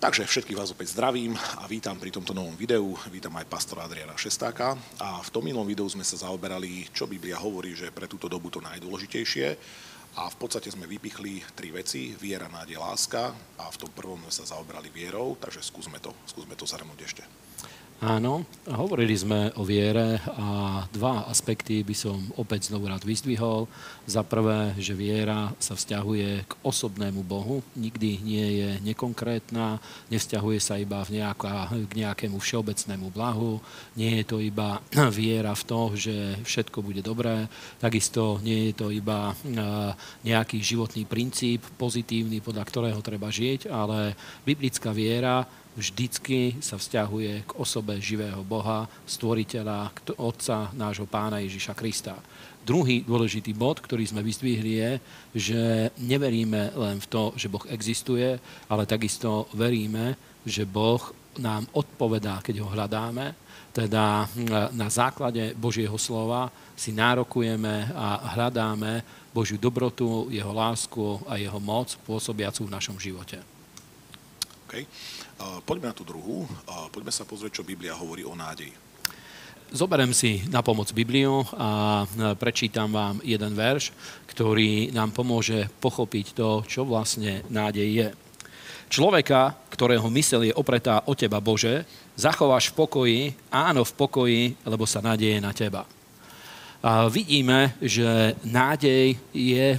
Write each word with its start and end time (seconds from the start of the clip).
Takže 0.00 0.24
všetkých 0.24 0.56
vás 0.56 0.72
opäť 0.72 0.96
zdravím 0.96 1.36
a 1.60 1.68
vítam 1.68 1.92
pri 1.92 2.08
tomto 2.08 2.32
novom 2.32 2.56
videu. 2.56 2.96
Vítam 3.12 3.36
aj 3.36 3.44
pastora 3.44 3.84
Adriana 3.84 4.16
Šestáka. 4.16 4.72
A 4.96 5.20
v 5.20 5.28
tom 5.28 5.44
minulom 5.44 5.68
videu 5.68 5.84
sme 5.92 6.00
sa 6.08 6.16
zaoberali, 6.16 6.88
čo 6.88 7.04
Biblia 7.04 7.36
hovorí, 7.36 7.76
že 7.76 7.92
pre 7.92 8.08
túto 8.08 8.24
dobu 8.24 8.48
to 8.48 8.64
najdôležitejšie. 8.64 9.60
A 10.16 10.32
v 10.32 10.36
podstate 10.40 10.72
sme 10.72 10.88
vypichli 10.88 11.44
tri 11.52 11.68
veci. 11.68 12.16
Viera, 12.16 12.48
nádej, 12.48 12.80
láska. 12.80 13.28
A 13.60 13.68
v 13.68 13.76
tom 13.76 13.92
prvom 13.92 14.24
sme 14.24 14.32
sa 14.32 14.56
zaoberali 14.56 14.88
vierou, 14.88 15.36
takže 15.36 15.60
skúsme 15.60 16.00
to, 16.00 16.16
skúsme 16.24 16.56
to 16.56 16.64
zhrnúť 16.64 17.00
ešte. 17.04 17.22
Áno, 18.00 18.48
hovorili 18.64 19.12
sme 19.12 19.52
o 19.60 19.62
viere 19.68 20.24
a 20.32 20.80
dva 20.88 21.28
aspekty 21.28 21.84
by 21.84 21.92
som 21.92 22.16
opäť 22.40 22.72
znovu 22.72 22.88
rád 22.88 23.04
vyzdvihol. 23.04 23.68
Za 24.08 24.24
prvé, 24.24 24.72
že 24.80 24.96
viera 24.96 25.52
sa 25.60 25.76
vzťahuje 25.76 26.48
k 26.48 26.52
osobnému 26.64 27.20
Bohu, 27.20 27.60
nikdy 27.76 28.24
nie 28.24 28.46
je 28.56 28.68
nekonkrétna, 28.80 29.76
nevzťahuje 30.08 30.58
sa 30.64 30.80
iba 30.80 31.04
v 31.04 31.20
nejaká, 31.20 31.68
k 31.76 31.92
nejakému 32.00 32.40
všeobecnému 32.40 33.12
blahu, 33.12 33.60
nie 34.00 34.16
je 34.16 34.24
to 34.24 34.40
iba 34.40 34.80
viera 35.12 35.52
v 35.52 35.66
to, 35.68 35.92
že 35.92 36.40
všetko 36.40 36.80
bude 36.80 37.04
dobré, 37.04 37.52
takisto 37.84 38.40
nie 38.40 38.72
je 38.72 38.80
to 38.80 38.88
iba 38.88 39.36
nejaký 40.24 40.56
životný 40.56 41.04
princíp 41.04 41.68
pozitívny, 41.76 42.40
podľa 42.40 42.64
ktorého 42.64 43.04
treba 43.04 43.28
žiť, 43.28 43.68
ale 43.68 44.16
biblická 44.48 44.88
viera 44.88 45.44
vždycky 45.80 46.60
sa 46.60 46.76
vzťahuje 46.76 47.48
k 47.48 47.50
osobe 47.56 47.96
živého 47.96 48.44
Boha, 48.44 48.84
stvoriteľa, 49.08 50.12
Otca 50.20 50.68
nášho 50.76 51.08
pána 51.08 51.40
Ježiša 51.40 51.72
Krista. 51.72 52.20
Druhý 52.60 53.00
dôležitý 53.08 53.56
bod, 53.56 53.80
ktorý 53.80 54.04
sme 54.04 54.20
vyzdvihli, 54.20 54.72
je, 54.76 54.90
že 55.32 55.60
neveríme 56.04 56.76
len 56.76 57.00
v 57.00 57.06
to, 57.08 57.32
že 57.34 57.48
Boh 57.48 57.64
existuje, 57.72 58.36
ale 58.68 58.84
takisto 58.84 59.48
veríme, 59.56 60.14
že 60.44 60.68
Boh 60.68 61.00
nám 61.40 61.64
odpovedá, 61.72 62.44
keď 62.44 62.60
ho 62.60 62.68
hľadáme. 62.68 63.32
Teda 63.72 64.28
hm, 64.28 64.76
na 64.76 64.88
základe 64.92 65.56
Božieho 65.56 65.96
slova 65.96 66.52
si 66.76 66.92
nárokujeme 66.92 67.96
a 67.96 68.36
hľadáme 68.36 69.00
Božiu 69.32 69.56
dobrotu, 69.56 70.28
jeho 70.28 70.52
lásku 70.52 71.22
a 71.24 71.40
jeho 71.40 71.56
moc 71.62 71.96
pôsobiacu 72.04 72.66
v 72.66 72.74
našom 72.76 72.98
živote. 73.00 73.40
Okay. 74.70 74.86
Poďme 75.64 75.90
na 75.90 75.96
tú 75.96 76.04
druhú. 76.04 76.44
Poďme 76.92 77.12
sa 77.12 77.24
pozrieť, 77.24 77.60
čo 77.60 77.68
Biblia 77.68 77.96
hovorí 77.96 78.22
o 78.24 78.36
nádeji. 78.36 78.72
Zoberiem 79.70 80.10
si 80.10 80.42
na 80.50 80.66
pomoc 80.66 80.90
Bibliu 80.90 81.46
a 81.54 82.02
prečítam 82.34 82.90
vám 82.90 83.22
jeden 83.22 83.54
verš, 83.54 83.94
ktorý 84.26 84.90
nám 84.90 85.14
pomôže 85.14 85.70
pochopiť 85.78 86.34
to, 86.34 86.66
čo 86.66 86.82
vlastne 86.82 87.46
nádej 87.46 87.88
je. 87.88 88.08
Človeka, 88.90 89.54
ktorého 89.70 90.10
mysel 90.10 90.50
je 90.50 90.58
opretá 90.58 91.06
o 91.06 91.14
teba, 91.14 91.38
Bože, 91.38 91.86
zachováš 92.18 92.74
v 92.74 92.76
pokoji, 92.82 93.20
áno 93.54 93.86
v 93.86 93.92
pokoji, 93.94 94.42
lebo 94.66 94.82
sa 94.90 94.98
nádeje 94.98 95.38
na 95.38 95.54
teba. 95.54 95.86
Vidíme, 97.12 97.76
že 97.76 98.32
nádej 98.40 99.12
je 99.36 99.76
e, 99.76 99.78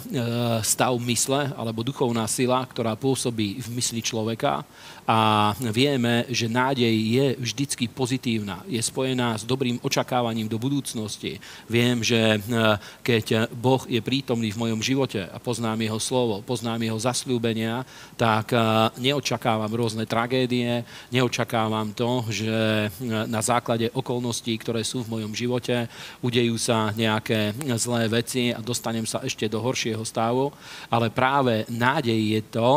stav 0.61 0.93
mysle 1.01 1.49
alebo 1.57 1.81
duchovná 1.81 2.29
sila, 2.29 2.61
ktorá 2.61 2.93
pôsobí 2.93 3.57
v 3.57 3.67
mysli 3.73 4.05
človeka. 4.05 4.61
A 5.09 5.51
vieme, 5.73 6.29
že 6.29 6.45
nádej 6.45 6.93
je 6.93 7.25
vždycky 7.41 7.89
pozitívna, 7.89 8.61
je 8.69 8.77
spojená 8.77 9.33
s 9.33 9.43
dobrým 9.43 9.81
očakávaním 9.81 10.45
do 10.45 10.61
budúcnosti. 10.61 11.41
Viem, 11.65 12.05
že 12.05 12.37
e, 12.37 12.39
keď 13.01 13.49
Boh 13.49 13.81
je 13.89 13.97
prítomný 13.97 14.53
v 14.53 14.61
mojom 14.61 14.85
živote 14.85 15.25
a 15.25 15.41
poznám 15.41 15.81
jeho 15.81 15.97
slovo, 15.97 16.45
poznám 16.45 16.85
jeho 16.85 17.01
zasľúbenia, 17.01 17.81
tak 18.13 18.53
e, 18.53 18.61
neočakávam 19.01 19.73
rôzne 19.73 20.05
tragédie, 20.05 20.85
neočakávam 21.09 21.97
to, 21.97 22.29
že 22.29 22.53
na 23.25 23.41
základe 23.41 23.89
okolností, 23.89 24.53
ktoré 24.61 24.85
sú 24.85 25.01
v 25.01 25.17
mojom 25.17 25.33
živote, 25.33 25.89
udejú 26.21 26.61
sa 26.61 26.90
nejaké 26.95 27.55
zlé 27.77 28.07
veci 28.11 28.51
a 28.51 28.59
dostanem 28.59 29.07
sa 29.07 29.23
ešte 29.23 29.47
do 29.47 29.59
horšieho 29.63 30.03
stavu, 30.03 30.51
ale 30.91 31.13
práve 31.13 31.67
nádej 31.69 32.19
je 32.37 32.41
to, 32.51 32.71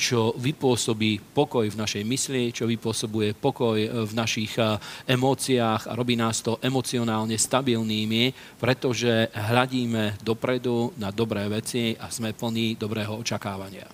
čo 0.00 0.32
vypôsobí 0.32 1.36
pokoj 1.36 1.68
v 1.68 1.76
našej 1.76 2.08
mysli, 2.08 2.56
čo 2.56 2.64
vypôsobuje 2.64 3.36
pokoj 3.36 3.76
v 4.08 4.12
našich 4.16 4.56
eh, 4.56 4.80
emóciách 5.04 5.92
a 5.92 5.92
robí 5.92 6.16
nás 6.16 6.40
to 6.40 6.56
emocionálne 6.64 7.36
stabilnými, 7.36 8.56
pretože 8.56 9.28
hľadíme 9.36 10.24
dopredu 10.24 10.96
na 10.96 11.12
dobré 11.12 11.44
veci 11.52 11.92
a 12.00 12.08
sme 12.08 12.32
plní 12.32 12.80
dobrého 12.80 13.20
očakávania. 13.20 13.84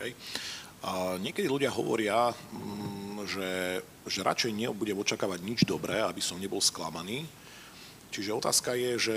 Okay. 0.00 0.16
A 0.80 1.20
niekedy 1.20 1.44
ľudia 1.44 1.68
hovoria, 1.76 2.32
mm, 2.32 3.28
že, 3.28 3.50
že 4.08 4.24
radšej 4.24 4.56
nebudem 4.56 4.96
očakávať 4.96 5.44
nič 5.44 5.68
dobré, 5.68 6.00
aby 6.00 6.24
som 6.24 6.40
nebol 6.40 6.56
sklamaný, 6.56 7.28
Čiže 8.10 8.36
otázka 8.36 8.74
je, 8.74 8.92
že 8.98 9.16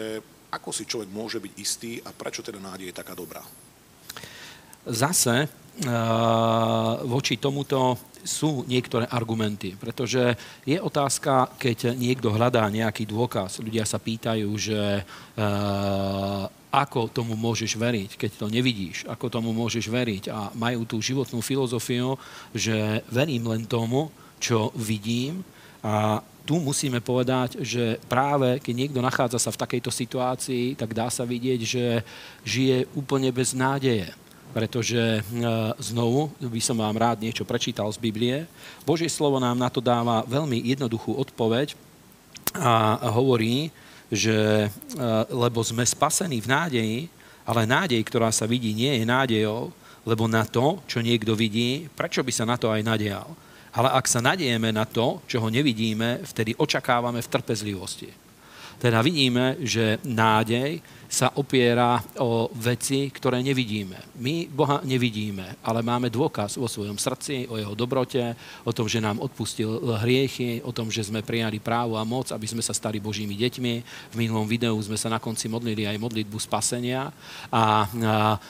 ako 0.54 0.70
si 0.70 0.86
človek 0.86 1.10
môže 1.10 1.42
byť 1.42 1.54
istý 1.58 1.98
a 2.06 2.14
prečo 2.14 2.46
teda 2.46 2.62
nádej 2.62 2.94
je 2.94 2.96
taká 2.96 3.18
dobrá? 3.18 3.42
Zase 4.86 5.50
voči 7.10 7.42
tomuto 7.42 7.98
sú 8.22 8.62
niektoré 8.70 9.10
argumenty, 9.10 9.74
pretože 9.74 10.38
je 10.64 10.78
otázka, 10.78 11.58
keď 11.58 11.98
niekto 11.98 12.30
hľadá 12.30 12.70
nejaký 12.70 13.10
dôkaz, 13.10 13.58
ľudia 13.66 13.82
sa 13.84 13.98
pýtajú, 13.98 14.48
že 14.54 15.02
ako 16.70 17.10
tomu 17.10 17.34
môžeš 17.34 17.74
veriť, 17.74 18.14
keď 18.14 18.32
to 18.38 18.48
nevidíš, 18.54 19.10
ako 19.10 19.34
tomu 19.34 19.50
môžeš 19.54 19.90
veriť 19.90 20.30
a 20.30 20.54
majú 20.54 20.86
tú 20.86 21.02
životnú 21.02 21.42
filozofiu, 21.42 22.14
že 22.54 23.02
verím 23.10 23.50
len 23.50 23.66
tomu, 23.66 24.14
čo 24.38 24.70
vidím 24.78 25.42
a 25.84 26.24
tu 26.44 26.60
musíme 26.60 27.00
povedať, 27.00 27.60
že 27.64 28.00
práve 28.08 28.60
keď 28.60 28.76
niekto 28.76 29.00
nachádza 29.00 29.40
sa 29.40 29.52
v 29.52 29.62
takejto 29.64 29.92
situácii, 29.92 30.76
tak 30.76 30.92
dá 30.92 31.08
sa 31.08 31.24
vidieť, 31.24 31.60
že 31.64 31.86
žije 32.44 32.88
úplne 32.96 33.32
bez 33.32 33.56
nádeje. 33.56 34.12
Pretože 34.52 35.20
e, 35.20 35.22
znovu 35.80 36.30
by 36.40 36.62
som 36.62 36.78
vám 36.78 37.00
rád 37.00 37.24
niečo 37.24 37.48
prečítal 37.48 37.90
z 37.90 37.98
Biblie. 37.98 38.46
Božie 38.84 39.10
slovo 39.10 39.40
nám 39.40 39.56
na 39.56 39.72
to 39.72 39.80
dáva 39.80 40.28
veľmi 40.28 40.62
jednoduchú 40.68 41.16
odpoveď 41.16 41.74
a 42.54 43.02
hovorí, 43.16 43.74
že 44.12 44.68
e, 44.68 44.70
lebo 45.32 45.64
sme 45.64 45.88
spasení 45.88 46.44
v 46.44 46.52
nádeji, 46.52 47.00
ale 47.48 47.68
nádej, 47.68 48.04
ktorá 48.04 48.30
sa 48.30 48.46
vidí, 48.46 48.76
nie 48.76 49.00
je 49.00 49.04
nádejou, 49.08 49.72
lebo 50.04 50.28
na 50.28 50.44
to, 50.44 50.84
čo 50.86 51.00
niekto 51.00 51.34
vidí, 51.34 51.88
prečo 51.96 52.20
by 52.20 52.32
sa 52.36 52.44
na 52.44 52.60
to 52.60 52.68
aj 52.68 52.84
nadejal? 52.84 53.32
Ale 53.74 53.90
ak 53.90 54.06
sa 54.06 54.22
nadieme 54.22 54.70
na 54.70 54.86
to, 54.86 55.26
čo 55.26 55.42
ho 55.42 55.50
nevidíme, 55.50 56.22
vtedy 56.22 56.54
očakávame 56.54 57.22
v 57.26 57.32
trpezlivosti. 57.32 58.10
Teda 58.78 59.02
vidíme, 59.02 59.58
že 59.64 59.98
nádej 60.06 60.78
sa 61.14 61.30
opiera 61.38 62.02
o 62.18 62.50
veci, 62.58 63.14
ktoré 63.14 63.46
nevidíme. 63.46 64.18
My 64.18 64.50
Boha 64.50 64.82
nevidíme, 64.82 65.62
ale 65.62 65.86
máme 65.86 66.10
dôkaz 66.10 66.58
vo 66.58 66.66
svojom 66.66 66.98
srdci, 66.98 67.46
o 67.46 67.62
jeho 67.62 67.78
dobrote, 67.78 68.34
o 68.66 68.74
tom, 68.74 68.90
že 68.90 68.98
nám 68.98 69.22
odpustil 69.22 69.78
hriechy, 70.02 70.66
o 70.66 70.74
tom, 70.74 70.90
že 70.90 71.06
sme 71.06 71.22
prijali 71.22 71.62
právo 71.62 72.02
a 72.02 72.04
moc, 72.08 72.34
aby 72.34 72.50
sme 72.50 72.66
sa 72.66 72.74
stali 72.74 72.98
Božími 72.98 73.38
deťmi. 73.38 73.74
V 74.10 74.16
minulom 74.18 74.50
videu 74.50 74.74
sme 74.82 74.98
sa 74.98 75.06
na 75.14 75.22
konci 75.22 75.46
modlili 75.46 75.86
aj 75.86 76.02
modlitbu 76.02 76.42
spasenia 76.42 77.14
a 77.54 77.86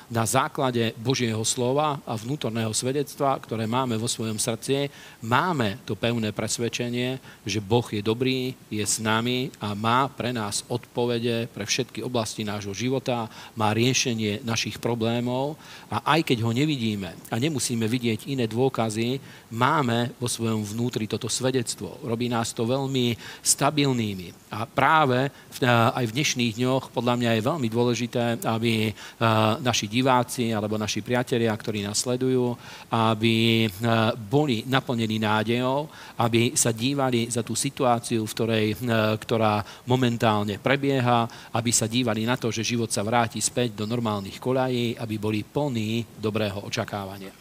na 0.07 0.24
základe 0.24 0.95
Božieho 1.03 1.44
slova 1.44 2.00
a 2.07 2.16
vnútorného 2.16 2.72
svedectva, 2.72 3.44
ktoré 3.44 3.68
máme 3.68 4.00
vo 4.00 4.07
svojom 4.07 4.40
srdci, 4.40 4.88
máme 5.19 5.84
to 5.84 6.00
pevné 6.00 6.31
presvedčenie, 6.31 7.19
že 7.44 7.59
Boh 7.59 7.84
je 7.91 8.00
dobrý, 8.00 8.56
je 8.72 8.85
s 8.88 9.03
nami 9.03 9.51
a 9.59 9.75
má 9.75 10.07
pre 10.07 10.31
nás 10.31 10.63
odpovede 10.72 11.51
pre 11.51 11.68
všetky 11.68 12.00
oblasti 12.00 12.47
nášho 12.53 12.78
života, 12.78 13.25
má 13.58 13.74
riešenie 13.74 14.46
našich 14.46 14.78
problémov 14.78 15.57
a 15.89 16.13
aj 16.13 16.22
keď 16.30 16.45
ho 16.45 16.54
nevidíme 16.54 17.10
a 17.33 17.36
nemusíme 17.42 17.89
vidieť 17.89 18.30
iné 18.30 18.45
dôkazy, 18.45 19.18
máme 19.50 20.13
vo 20.22 20.30
svojom 20.30 20.62
vnútri 20.62 21.10
toto 21.10 21.25
svedectvo. 21.25 21.98
Robí 22.06 22.30
nás 22.30 22.54
to 22.54 22.69
veľmi 22.69 23.18
stabilnými. 23.42 24.54
A 24.54 24.69
práve 24.69 25.33
aj 25.66 26.06
v 26.06 26.16
dnešných 26.16 26.62
dňoch 26.62 26.94
podľa 26.94 27.18
mňa 27.18 27.31
je 27.33 27.48
veľmi 27.50 27.68
dôležité, 27.74 28.24
aby 28.45 28.94
naši 29.66 29.89
diváci 29.89 30.54
alebo 30.54 30.77
naši 30.77 31.01
priatelia, 31.01 31.50
ktorí 31.57 31.81
nás 31.81 32.06
sledujú, 32.06 32.54
aby 32.94 33.66
boli 34.30 34.62
naplnení 34.69 35.18
nádejou, 35.18 35.89
aby 36.22 36.54
sa 36.54 36.69
dívali 36.69 37.25
za 37.33 37.42
tú 37.42 37.57
situáciu, 37.57 38.22
v 38.30 38.36
ktorej, 38.38 38.66
ktorá 39.18 39.66
momentálne 39.89 40.62
prebieha, 40.62 41.25
aby 41.50 41.74
sa 41.74 41.89
dívali 41.89 42.22
na 42.22 42.32
to, 42.35 42.53
že 42.53 42.65
život 42.65 42.91
sa 42.91 43.06
vráti 43.06 43.39
späť 43.39 43.77
do 43.77 43.85
normálnych 43.88 44.38
kolají, 44.38 44.97
aby 44.97 45.15
boli 45.18 45.41
plní 45.41 46.06
dobrého 46.19 46.65
očakávania. 46.65 47.33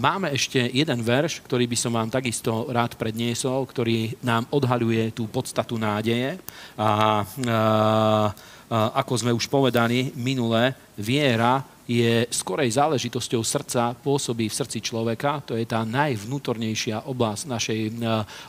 Máme 0.00 0.32
ešte 0.32 0.56
jeden 0.72 1.04
verš, 1.04 1.44
ktorý 1.44 1.68
by 1.68 1.76
som 1.76 1.92
vám 1.92 2.08
takisto 2.08 2.64
rád 2.72 2.96
predniesol, 2.96 3.68
ktorý 3.68 4.16
nám 4.24 4.48
odhaľuje 4.48 5.12
tú 5.12 5.28
podstatu 5.28 5.76
nádeje. 5.76 6.40
A, 6.80 6.80
a, 6.80 6.92
a 7.04 8.78
ako 9.04 9.12
sme 9.20 9.36
už 9.36 9.44
povedali 9.52 10.16
minule, 10.16 10.72
viera 10.96 11.60
je 11.84 12.24
skorej 12.32 12.72
záležitosťou 12.80 13.44
srdca, 13.44 13.92
pôsobí 13.92 14.48
v 14.48 14.56
srdci 14.56 14.80
človeka, 14.80 15.44
to 15.44 15.52
je 15.60 15.68
tá 15.68 15.84
najvnútornejšia 15.84 17.04
oblasť 17.04 17.42
našej 17.44 17.80
e, 17.84 17.92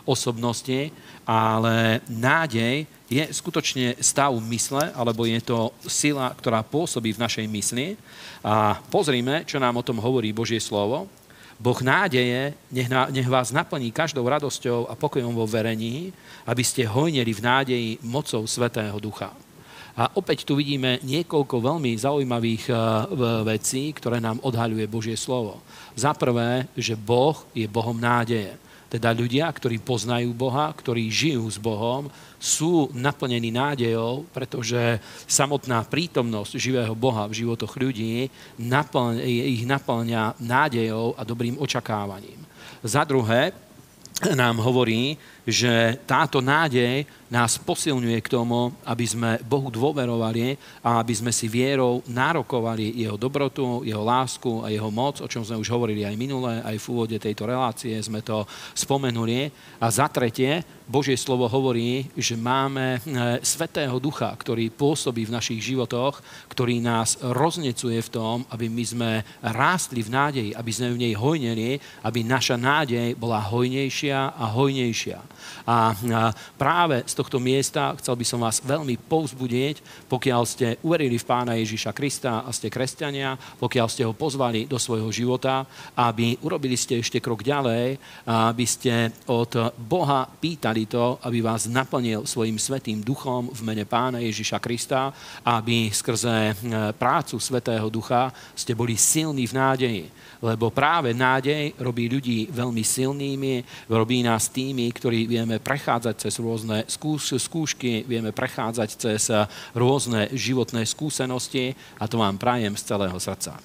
osobnosti, 0.07 0.95
ale 1.27 1.99
nádej 2.07 2.87
je 3.05 3.23
skutočne 3.29 3.97
stav 4.01 4.33
mysle, 4.33 4.89
alebo 4.97 5.29
je 5.29 5.37
to 5.41 5.69
sila, 5.85 6.33
ktorá 6.33 6.65
pôsobí 6.65 7.13
v 7.13 7.21
našej 7.21 7.45
mysli. 7.45 7.85
A 8.41 8.81
pozrime, 8.89 9.45
čo 9.45 9.61
nám 9.61 9.77
o 9.77 9.85
tom 9.85 10.01
hovorí 10.01 10.33
Božie 10.33 10.57
slovo. 10.57 11.05
Boh 11.55 11.79
nádeje 11.79 12.51
nech, 12.67 12.91
nech 12.91 13.29
vás 13.31 13.55
naplní 13.55 13.87
každou 13.95 14.27
radosťou 14.27 14.91
a 14.91 14.93
pokojom 14.99 15.31
vo 15.31 15.47
verení, 15.47 16.11
aby 16.43 16.63
ste 16.65 16.83
hojnili 16.83 17.31
v 17.31 17.45
nádeji 17.45 17.89
mocou 18.03 18.43
Svetého 18.43 18.99
Ducha. 18.99 19.31
A 19.95 20.11
opäť 20.19 20.43
tu 20.43 20.59
vidíme 20.59 20.99
niekoľko 21.07 21.55
veľmi 21.63 21.95
zaujímavých 21.95 22.67
eh, 22.67 22.77
vecí, 23.47 23.95
ktoré 23.95 24.19
nám 24.19 24.43
odhaľuje 24.43 24.85
Božie 24.91 25.15
slovo. 25.15 25.63
Za 25.95 26.11
prvé, 26.11 26.67
že 26.75 26.99
Boh 26.99 27.39
je 27.55 27.63
Bohom 27.71 27.95
nádeje. 27.95 28.59
Teda 28.85 29.11
ľudia, 29.11 29.49
ktorí 29.49 29.81
poznajú 29.81 30.31
Boha, 30.31 30.69
ktorí 30.71 31.09
žijú 31.09 31.49
s 31.49 31.57
Bohom, 31.57 32.07
sú 32.37 32.93
naplnení 32.93 33.49
nádejou, 33.49 34.29
pretože 34.29 35.01
samotná 35.25 35.81
prítomnosť 35.89 36.55
živého 36.61 36.93
Boha 36.93 37.25
v 37.25 37.41
životoch 37.41 37.73
ľudí 37.75 38.29
naplň, 38.61 39.25
ich 39.25 39.65
naplňa 39.65 40.37
nádejou 40.37 41.17
a 41.17 41.21
dobrým 41.25 41.57
očakávaním. 41.57 42.37
Za 42.85 43.01
druhé, 43.01 43.51
nám 44.37 44.63
hovorí, 44.63 45.19
že 45.45 46.01
táto 46.09 46.41
nádej 46.41 47.05
nás 47.29 47.57
posilňuje 47.57 48.21
k 48.21 48.31
tomu, 48.31 48.69
aby 48.85 49.05
sme 49.05 49.41
Bohu 49.45 49.73
dôverovali 49.73 50.57
a 50.85 51.01
aby 51.01 51.13
sme 51.13 51.33
si 51.33 51.49
vierou 51.49 52.05
nárokovali 52.05 53.01
jeho 53.01 53.17
dobrotu, 53.17 53.81
jeho 53.81 54.01
lásku 54.05 54.61
a 54.61 54.69
jeho 54.69 54.89
moc, 54.93 55.21
o 55.21 55.29
čom 55.29 55.41
sme 55.41 55.57
už 55.57 55.69
hovorili 55.73 56.05
aj 56.05 56.15
minule, 56.17 56.61
aj 56.61 56.77
v 56.77 56.89
úvode 56.93 57.17
tejto 57.17 57.49
relácie 57.49 57.97
sme 57.97 58.21
to 58.21 58.45
spomenuli. 58.77 59.49
A 59.81 59.89
za 59.89 60.05
tretie, 60.05 60.61
Božie 60.85 61.17
slovo 61.17 61.49
hovorí, 61.49 62.05
že 62.13 62.37
máme 62.37 62.97
e, 62.97 62.99
Svetého 63.41 63.97
Ducha, 63.97 64.29
ktorý 64.29 64.69
pôsobí 64.69 65.25
v 65.25 65.33
našich 65.33 65.61
životoch, 65.73 66.21
ktorý 66.53 66.77
nás 66.77 67.17
roznecuje 67.25 68.05
v 68.05 68.13
tom, 68.13 68.45
aby 68.53 68.69
my 68.69 68.85
sme 68.85 69.11
rástli 69.41 70.05
v 70.05 70.13
nádeji, 70.13 70.51
aby 70.53 70.71
sme 70.71 70.93
v 70.93 71.01
nej 71.09 71.13
hojneli, 71.17 71.81
aby 72.05 72.21
naša 72.21 72.53
nádej 72.53 73.17
bola 73.17 73.41
hojnejšia 73.41 74.37
a 74.37 74.45
hojnejšia. 74.53 75.34
A 75.65 75.93
práve 76.59 77.03
z 77.05 77.13
tohto 77.13 77.37
miesta 77.41 77.95
chcel 77.99 78.15
by 78.15 78.25
som 78.25 78.39
vás 78.41 78.61
veľmi 78.61 78.97
povzbudiť, 79.09 80.07
pokiaľ 80.09 80.41
ste 80.45 80.77
uverili 80.81 81.17
v 81.17 81.27
Pána 81.27 81.57
Ježiša 81.57 81.91
Krista 81.95 82.43
a 82.45 82.49
ste 82.53 82.69
kresťania, 82.69 83.37
pokiaľ 83.59 83.87
ste 83.89 84.03
ho 84.05 84.13
pozvali 84.13 84.69
do 84.69 84.77
svojho 84.77 85.09
života, 85.09 85.65
aby 85.97 86.37
urobili 86.43 86.75
ste 86.75 86.99
ešte 86.99 87.23
krok 87.23 87.41
ďalej, 87.41 87.97
aby 88.25 88.65
ste 88.65 89.11
od 89.29 89.73
Boha 89.77 90.27
pýtali, 90.27 90.85
to, 90.85 91.17
aby 91.25 91.41
vás 91.41 91.65
naplnil 91.65 92.27
svojim 92.29 92.59
svetým 92.61 93.01
duchom 93.01 93.49
v 93.49 93.61
mene 93.65 93.85
Pána 93.85 94.21
Ježiša 94.21 94.61
Krista, 94.61 95.13
aby 95.45 95.89
skrze 95.89 96.51
e, 96.51 96.53
prácu 96.93 97.37
Svetého 97.39 97.87
Ducha 97.89 98.29
ste 98.53 98.77
boli 98.77 98.97
silní 98.97 99.45
v 99.49 99.57
nádeji. 99.57 100.03
Lebo 100.43 100.69
práve 100.69 101.15
nádej 101.15 101.73
robí 101.79 102.05
ľudí 102.05 102.51
veľmi 102.51 102.83
silnými, 102.83 103.53
robí 103.89 104.21
nás 104.21 104.51
tými, 104.51 104.91
ktorí 104.93 105.24
vieme 105.25 105.61
prechádzať 105.61 106.15
cez 106.17 106.37
rôzne 106.41 106.85
skúšky, 106.87 108.05
vieme 108.05 108.31
prechádzať 108.31 108.89
cez 108.95 109.29
rôzne 109.73 110.31
životné 110.33 110.85
skúsenosti 110.87 111.75
a 111.99 112.05
to 112.07 112.21
vám 112.21 112.39
prajem 112.39 112.73
z 112.77 112.95
celého 112.95 113.17
srdca. 113.19 113.57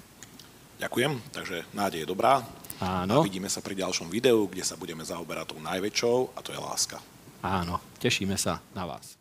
Ďakujem, 0.80 1.12
takže 1.36 1.68
nádej 1.76 2.04
je 2.04 2.08
dobrá, 2.08 2.40
Áno. 2.80 3.20
A 3.20 3.28
vidíme 3.28 3.52
sa 3.52 3.60
pri 3.60 3.76
ďalšom 3.76 4.08
videu, 4.08 4.48
kde 4.48 4.64
sa 4.64 4.72
budeme 4.72 5.04
zaoberať 5.04 5.52
tou 5.52 5.60
najväčšou 5.60 6.32
a 6.32 6.40
to 6.40 6.56
je 6.56 6.60
láska. 6.60 6.96
Áno, 7.44 7.76
tešíme 8.00 8.40
sa 8.40 8.64
na 8.72 8.88
vás. 8.88 9.19